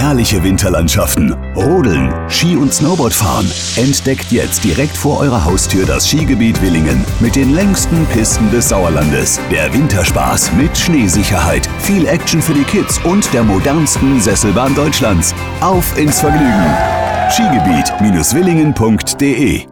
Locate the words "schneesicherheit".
10.76-11.68